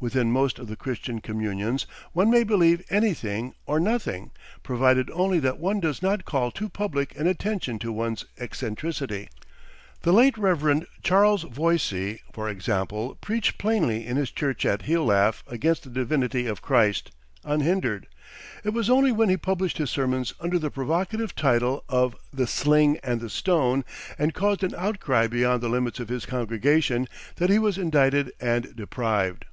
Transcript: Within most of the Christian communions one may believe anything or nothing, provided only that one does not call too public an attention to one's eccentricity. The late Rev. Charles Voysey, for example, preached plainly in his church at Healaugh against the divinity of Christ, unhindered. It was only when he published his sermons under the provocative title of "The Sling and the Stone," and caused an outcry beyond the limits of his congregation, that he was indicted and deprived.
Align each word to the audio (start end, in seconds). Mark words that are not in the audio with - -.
Within 0.00 0.30
most 0.30 0.60
of 0.60 0.68
the 0.68 0.76
Christian 0.76 1.20
communions 1.20 1.84
one 2.12 2.30
may 2.30 2.44
believe 2.44 2.84
anything 2.88 3.52
or 3.66 3.80
nothing, 3.80 4.30
provided 4.62 5.10
only 5.10 5.40
that 5.40 5.58
one 5.58 5.80
does 5.80 6.00
not 6.02 6.24
call 6.24 6.52
too 6.52 6.68
public 6.68 7.18
an 7.18 7.26
attention 7.26 7.80
to 7.80 7.90
one's 7.90 8.24
eccentricity. 8.38 9.28
The 10.02 10.12
late 10.12 10.38
Rev. 10.38 10.86
Charles 11.02 11.42
Voysey, 11.42 12.20
for 12.32 12.48
example, 12.48 13.16
preached 13.20 13.58
plainly 13.58 14.06
in 14.06 14.16
his 14.16 14.30
church 14.30 14.64
at 14.64 14.82
Healaugh 14.82 15.42
against 15.48 15.82
the 15.82 15.90
divinity 15.90 16.46
of 16.46 16.62
Christ, 16.62 17.10
unhindered. 17.42 18.06
It 18.62 18.70
was 18.70 18.88
only 18.88 19.10
when 19.10 19.28
he 19.28 19.36
published 19.36 19.78
his 19.78 19.90
sermons 19.90 20.32
under 20.38 20.60
the 20.60 20.70
provocative 20.70 21.34
title 21.34 21.82
of 21.88 22.14
"The 22.32 22.46
Sling 22.46 22.98
and 23.02 23.20
the 23.20 23.28
Stone," 23.28 23.84
and 24.16 24.32
caused 24.32 24.62
an 24.62 24.74
outcry 24.78 25.26
beyond 25.26 25.60
the 25.60 25.68
limits 25.68 25.98
of 25.98 26.08
his 26.08 26.24
congregation, 26.24 27.08
that 27.34 27.50
he 27.50 27.58
was 27.58 27.76
indicted 27.76 28.30
and 28.40 28.76
deprived. 28.76 29.46